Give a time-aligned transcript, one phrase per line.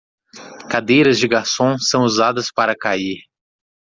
[0.67, 3.19] Cadeiras de garçom são usadas para cair